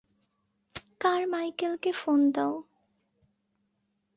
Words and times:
কারমাইকেলকে 1.01 1.91
phone 1.93 2.19
দাও। 2.35 2.53